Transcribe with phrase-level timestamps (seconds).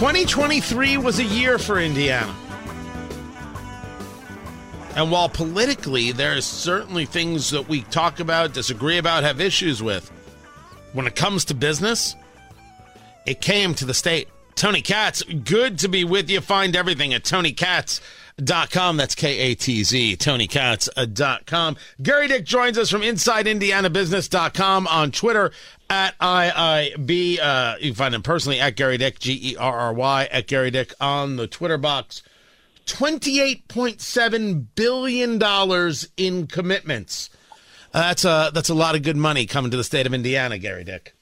[0.00, 2.34] Twenty twenty three was a year for Indiana.
[4.96, 9.82] And while politically there are certainly things that we talk about, disagree about, have issues
[9.82, 10.10] with,
[10.94, 12.16] when it comes to business,
[13.26, 14.30] it came to the state.
[14.60, 16.42] Tony Katz, good to be with you.
[16.42, 18.98] Find everything at tonykatz.com.
[18.98, 21.76] That's K A T Z, tonykatz.com.
[22.02, 25.50] Gerry Dick joins us from InsideIndianaBusiness.com on Twitter
[25.88, 27.40] at IIB.
[27.40, 30.46] Uh, you can find him personally at Gerry Dick, G E R R Y, at
[30.46, 32.22] Gerry Dick on the Twitter box.
[32.84, 35.40] $28.7 billion
[36.18, 37.30] in commitments.
[37.94, 40.58] Uh, that's a that's a lot of good money coming to the state of Indiana,
[40.58, 41.14] Gerry Dick.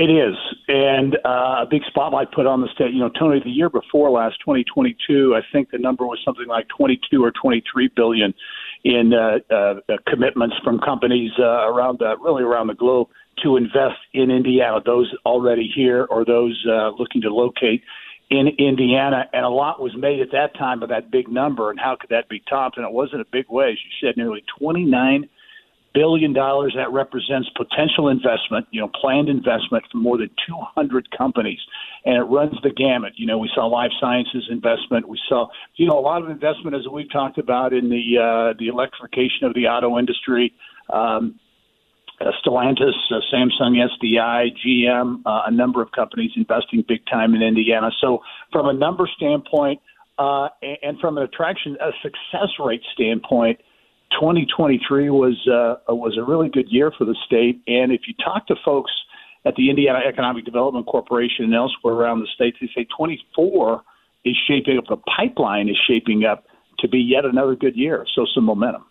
[0.00, 0.36] It is,
[0.68, 2.92] and uh, a big spotlight put on the state.
[2.92, 6.68] You know, Tony, the year before last, 2022, I think the number was something like
[6.68, 8.32] 22 or 23 billion
[8.84, 13.08] in uh, uh, commitments from companies uh, around the, really around the globe
[13.42, 14.78] to invest in Indiana.
[14.86, 17.82] Those already here or those uh, looking to locate
[18.30, 21.70] in Indiana, and a lot was made at that time of that big number.
[21.70, 22.76] And how could that be topped?
[22.76, 25.28] And it wasn't a big way, as you said, nearly 29
[25.94, 26.74] billion dollars.
[26.76, 31.58] That represents potential investment, you know, planned investment for more than 200 companies,
[32.04, 33.14] and it runs the gamut.
[33.16, 35.08] You know, we saw life sciences investment.
[35.08, 38.54] We saw, you know, a lot of investment as we've talked about in the uh,
[38.58, 40.54] the electrification of the auto industry.
[40.92, 41.38] Um,
[42.20, 47.42] uh, Stellantis, uh, Samsung SDI, GM, uh, a number of companies investing big time in
[47.42, 47.90] Indiana.
[48.00, 49.80] So, from a number standpoint
[50.18, 50.48] uh,
[50.82, 53.60] and from an attraction, a success rate standpoint,
[54.12, 57.60] 2023 was uh, was a really good year for the state.
[57.66, 58.90] And if you talk to folks
[59.44, 63.82] at the Indiana Economic Development Corporation and elsewhere around the state, they say 24
[64.24, 64.84] is shaping up.
[64.88, 66.46] The pipeline is shaping up
[66.80, 68.06] to be yet another good year.
[68.14, 68.84] So, some momentum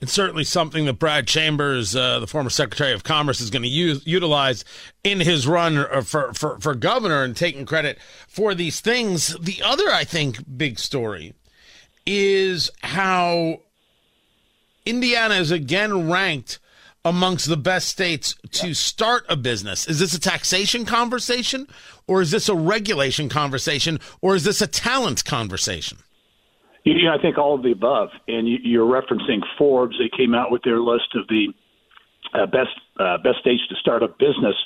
[0.00, 3.68] it's certainly something that Brad Chambers, uh, the former Secretary of Commerce, is going to
[3.68, 4.64] use utilize
[5.02, 7.98] in his run uh, for, for for governor and taking credit
[8.28, 9.36] for these things.
[9.38, 11.34] The other, I think, big story
[12.06, 13.60] is how
[14.88, 16.58] Indiana is again ranked
[17.04, 19.86] amongst the best states to start a business.
[19.86, 21.66] Is this a taxation conversation,
[22.06, 25.98] or is this a regulation conversation, or is this a talent conversation?
[26.84, 28.08] You know, I think all of the above.
[28.28, 29.96] And you, are referencing Forbes.
[29.98, 31.52] They came out with their list of the
[32.34, 34.56] uh, best uh, best states to start a business.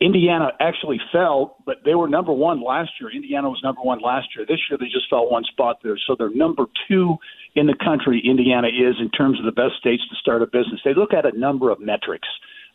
[0.00, 3.10] Indiana actually fell, but they were number one last year.
[3.10, 4.46] Indiana was number one last year.
[4.46, 5.98] This year they just fell one spot there.
[6.06, 7.16] So they're number two
[7.56, 8.22] in the country.
[8.24, 10.80] Indiana is in terms of the best states to start a business.
[10.84, 12.28] They look at a number of metrics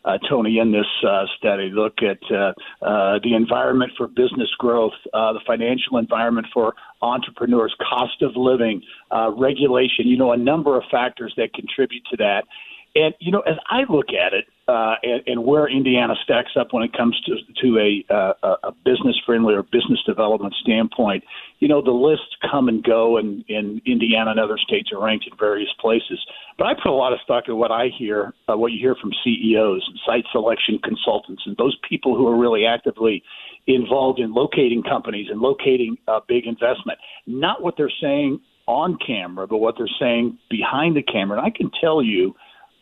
[0.04, 1.70] uh, Tony, in this uh, study.
[1.72, 2.52] Look at uh,
[2.84, 8.82] uh, the environment for business growth, uh, the financial environment for entrepreneurs, cost of living,
[9.10, 12.44] uh, regulation, you know, a number of factors that contribute to that.
[12.94, 16.68] And, you know, as I look at it, uh, and, and where Indiana stacks up
[16.72, 21.22] when it comes to to a, uh, a business friendly or business development standpoint.
[21.58, 25.26] You know, the lists come and go, and, and Indiana and other states are ranked
[25.30, 26.18] in various places.
[26.56, 28.96] But I put a lot of stock in what I hear, uh, what you hear
[29.00, 33.22] from CEOs, and site selection consultants, and those people who are really actively
[33.66, 36.98] involved in locating companies and locating uh, big investment.
[37.26, 41.38] Not what they're saying on camera, but what they're saying behind the camera.
[41.38, 42.34] And I can tell you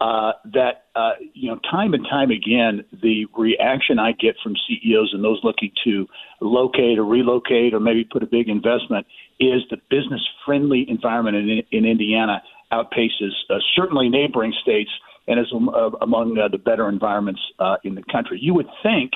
[0.02, 5.10] uh, that uh, you know time and time again the reaction I get from CEOs
[5.14, 6.08] and those looking to
[6.40, 9.06] locate or relocate or maybe put a big investment
[9.38, 12.42] is the business friendly environment in, in Indiana
[12.72, 14.90] outpaces uh, certainly neighboring states
[15.28, 18.40] and is uh, among uh, the better environments uh, in the country.
[18.42, 19.12] You would think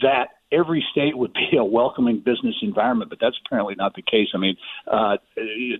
[0.00, 4.28] that every state would be a welcoming business environment, but that's apparently not the case.
[4.34, 4.56] I mean,
[4.86, 5.16] uh,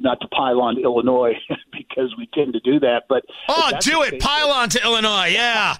[0.01, 1.35] not to pile on Illinois
[1.73, 5.77] because we tend to do that, but oh, do it, pile on to Illinois, yeah.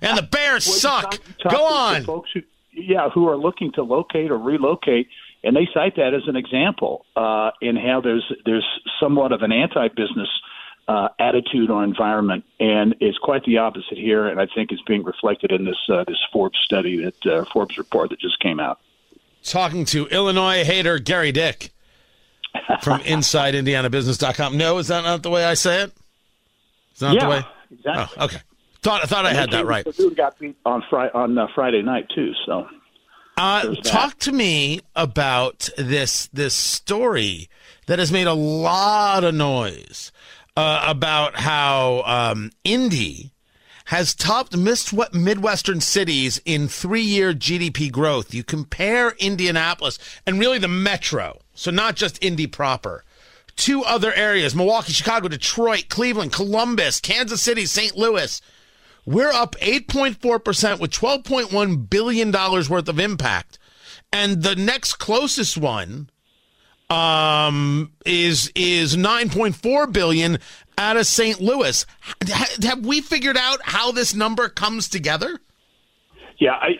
[0.00, 1.10] and the Bears well, suck.
[1.10, 2.40] Talk, talk Go on, folks who,
[2.72, 5.08] yeah, who are looking to locate or relocate.
[5.42, 8.66] And they cite that as an example uh, in how there's there's
[8.98, 10.28] somewhat of an anti-business
[10.86, 14.26] uh, attitude or environment, and it's quite the opposite here.
[14.26, 17.78] And I think it's being reflected in this uh, this Forbes study that uh, Forbes
[17.78, 18.78] report that just came out.
[19.42, 21.70] Talking to Illinois hater Gerry Dick
[22.82, 24.56] from InsideIndianaBusiness.com.
[24.56, 25.92] No, is that not the way I say it?
[26.94, 27.42] Is that yeah, the way?
[27.70, 28.16] exactly.
[28.18, 28.40] Oh, okay.
[28.82, 29.86] Thought I thought I had that right.
[29.96, 32.32] Dude got beat on Friday on uh, Friday night too.
[32.44, 32.68] So,
[33.38, 37.48] uh, talk to me about this this story
[37.86, 40.12] that has made a lot of noise
[40.56, 43.32] uh, about how um, Indy
[43.86, 48.32] has topped Midwestern cities in three year GDP growth.
[48.32, 53.04] You compare Indianapolis and really the metro, so not just Indy proper.
[53.56, 57.96] Two other areas Milwaukee, Chicago, Detroit, Cleveland, Columbus, Kansas City, St.
[57.96, 58.40] Louis.
[59.06, 63.58] We're up 8.4% with $12.1 billion worth of impact.
[64.10, 66.08] And the next closest one
[66.94, 70.38] um, is is 9.4 billion
[70.78, 71.40] out of St.
[71.40, 71.84] Louis.
[72.62, 75.40] Have we figured out how this number comes together?
[76.38, 76.78] Yeah, I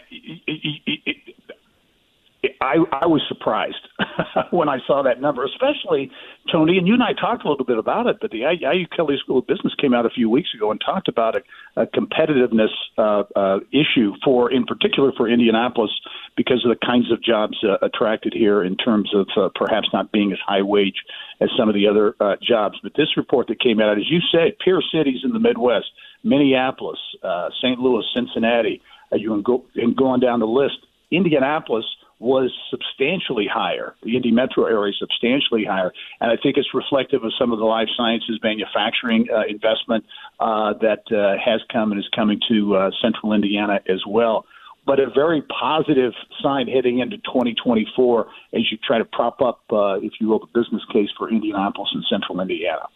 [2.61, 3.89] I, I was surprised
[4.51, 6.11] when I saw that number, especially
[6.51, 6.79] Tony.
[6.79, 9.39] And you and I talked a little bit about it, but the IU Kelley School
[9.39, 11.43] of Business came out a few weeks ago and talked about a,
[11.83, 15.91] a competitiveness uh, uh, issue for, in particular, for Indianapolis
[16.37, 20.13] because of the kinds of jobs uh, attracted here in terms of uh, perhaps not
[20.13, 20.97] being as high wage
[21.41, 22.79] as some of the other uh, jobs.
[22.83, 25.87] But this report that came out, as you say, peer cities in the Midwest,
[26.23, 27.79] Minneapolis, uh, St.
[27.79, 28.83] Louis, Cincinnati,
[29.13, 30.79] uh, you can go and go on down the list.
[31.11, 31.85] Indianapolis
[32.19, 33.95] was substantially higher.
[34.03, 37.65] The Indy metro area substantially higher, and I think it's reflective of some of the
[37.65, 40.05] life sciences manufacturing uh, investment
[40.41, 44.47] uh, that uh, has come and is coming to uh, central Indiana as well
[44.87, 49.95] but a very positive sign heading into 2024 as you try to prop up, uh,
[50.01, 52.87] if you will, the business case for Indianapolis and Central Indiana.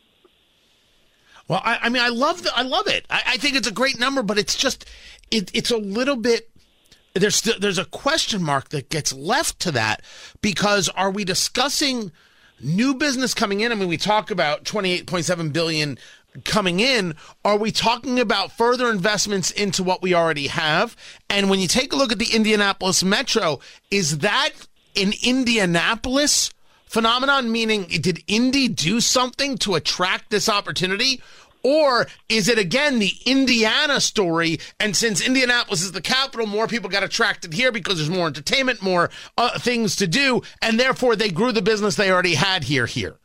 [1.48, 3.06] Well, I, I mean, I love the, I love it.
[3.08, 4.84] I, I, think it's a great number, but it's just
[5.30, 6.50] it, it's a little bit.
[7.14, 10.02] There's there's a question mark that gets left to that
[10.42, 12.12] because are we discussing
[12.60, 13.72] new business coming in?
[13.72, 15.98] I mean, we talk about 28.7 billion
[16.44, 17.14] coming in,
[17.44, 20.96] are we talking about further investments into what we already have?
[21.28, 24.50] And when you take a look at the Indianapolis Metro, is that
[24.96, 26.50] an Indianapolis
[26.86, 27.50] phenomenon?
[27.52, 31.20] Meaning, did Indy do something to attract this opportunity?
[31.62, 34.60] Or is it again the Indiana story?
[34.78, 38.80] And since Indianapolis is the capital, more people got attracted here because there's more entertainment,
[38.80, 42.86] more uh, things to do, and therefore they grew the business they already had here
[42.86, 43.16] here.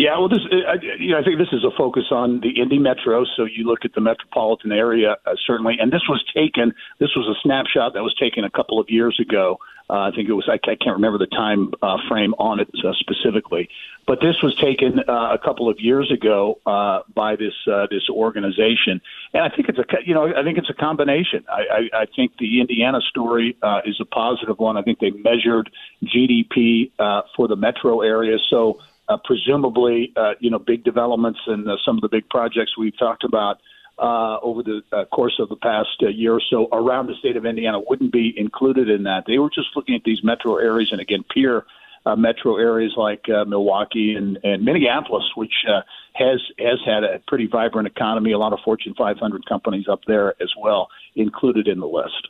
[0.00, 2.78] Yeah, well, this uh, you know, I think this is a focus on the Indy
[2.78, 3.26] Metro.
[3.36, 6.72] So you look at the metropolitan area, uh, certainly, and this was taken.
[6.98, 9.58] This was a snapshot that was taken a couple of years ago.
[9.90, 10.48] Uh, I think it was.
[10.48, 13.68] I, I can't remember the time uh, frame on it uh, specifically,
[14.06, 18.08] but this was taken uh, a couple of years ago uh, by this uh, this
[18.08, 19.02] organization,
[19.34, 21.44] and I think it's a you know I think it's a combination.
[21.46, 24.78] I, I, I think the Indiana story uh, is a positive one.
[24.78, 25.70] I think they measured
[26.04, 28.78] GDP uh, for the metro area, so
[29.10, 32.96] uh, presumably, uh, you know, big developments and uh, some of the big projects we've
[32.96, 33.58] talked about
[33.98, 37.36] uh, over the uh, course of the past uh, year or so around the state
[37.36, 39.24] of Indiana wouldn't be included in that.
[39.26, 41.64] They were just looking at these metro areas, and again, peer
[42.06, 45.82] uh, metro areas like uh, Milwaukee and, and Minneapolis, which uh,
[46.14, 48.32] has has had a pretty vibrant economy.
[48.32, 52.28] A lot of Fortune 500 companies up there as well included in the list.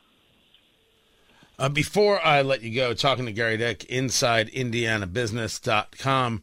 [1.58, 6.42] Uh, before I let you go, talking to Gerry Dick, inside IndianaBusiness.com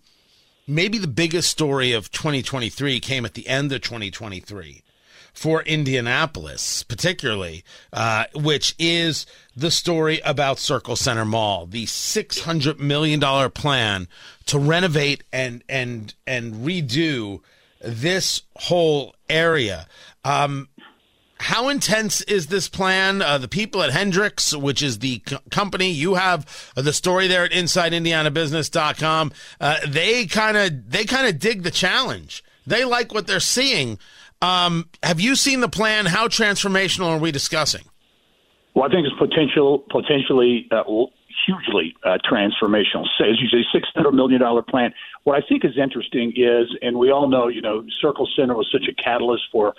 [0.67, 4.83] maybe the biggest story of 2023 came at the end of 2023
[5.37, 7.63] for Indianapolis, particularly,
[7.93, 14.07] uh, which is the story about Circle Centre Mall, the six hundred million dollar plan
[14.47, 17.41] to renovate and and and redo
[17.81, 19.87] this whole area.
[20.25, 20.69] Um,
[21.39, 23.21] how intense is this plan?
[23.21, 27.43] Uh, the people at Hendricks, which is the co- company you have the story there
[27.43, 32.43] at InsideIndianaBusiness.com, uh, they kind of they kind of dig the challenge.
[32.65, 33.99] They like what they're seeing.
[34.41, 36.05] Um, have you seen the plan?
[36.05, 37.83] How transformational are we discussing?
[38.73, 40.83] Well, I think it's potential potentially uh,
[41.47, 43.07] hugely uh, transformational.
[43.21, 44.93] As you say, six hundred million dollar plan.
[45.23, 48.69] What I think is interesting is, and we all know, you know, Circle Centre was
[48.71, 49.73] such a catalyst for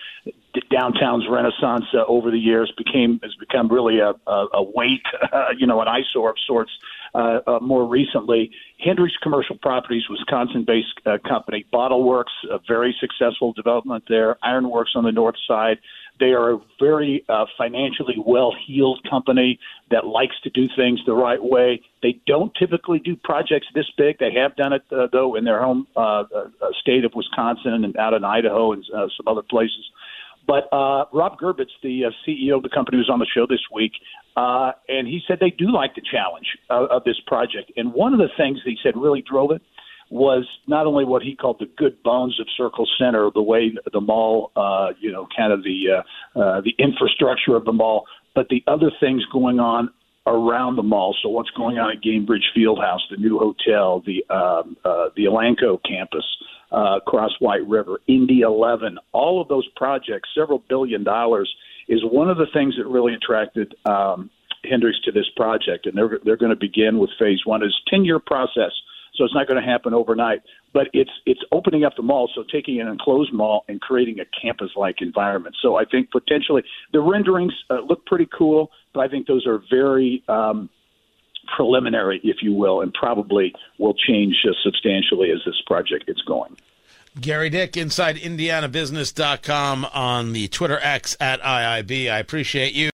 [0.70, 2.72] downtown's renaissance uh, over the years.
[2.76, 6.72] became has become really a, a, a weight, uh, you know, an eyesore of sorts.
[7.14, 13.52] Uh, uh, more recently, Hendricks Commercial Properties, Wisconsin-based uh, company, Bottle Works, a very successful
[13.52, 14.36] development there.
[14.42, 15.78] Ironworks on the north side,
[16.20, 19.58] they are a very uh, financially well heeled company
[19.90, 21.80] that likes to do things the right way.
[22.02, 24.18] They don't typically do projects this big.
[24.18, 26.48] They have done it, uh, though, in their home uh, uh,
[26.80, 29.90] state of Wisconsin and out in Idaho and uh, some other places.
[30.48, 33.60] But uh, Rob Gerbitz, the uh, CEO of the company, was on the show this
[33.72, 33.92] week,
[34.34, 37.70] uh, and he said they do like the challenge of, of this project.
[37.76, 39.60] And one of the things that he said really drove it
[40.10, 44.00] was not only what he called the good bones of Circle Centre, the way the
[44.00, 46.02] mall, uh, you know, kind of the
[46.36, 49.90] uh, uh, the infrastructure of the mall, but the other things going on
[50.28, 51.16] around the mall.
[51.22, 55.78] So what's going on at Gainbridge Fieldhouse, the new hotel, the um, uh, the Elanco
[55.84, 56.24] campus
[56.72, 61.52] uh, across White River, Indy 11, all of those projects, several billion dollars,
[61.88, 64.30] is one of the things that really attracted um,
[64.64, 65.86] Hendricks to this project.
[65.86, 67.62] And they're they're going to begin with phase one.
[67.62, 68.72] It's a 10 year process
[69.18, 70.40] so it's not going to happen overnight.
[70.72, 74.24] But it's it's opening up the mall, so taking an enclosed mall and creating a
[74.40, 75.56] campus-like environment.
[75.60, 79.60] So I think potentially the renderings uh, look pretty cool, but I think those are
[79.70, 80.70] very um,
[81.56, 86.56] preliminary, if you will, and probably will change uh, substantially as this project gets going.
[87.18, 92.10] Gerry Dick, inside IndianaBusiness.com on the Twitter X at IIB.
[92.10, 92.86] I appreciate you.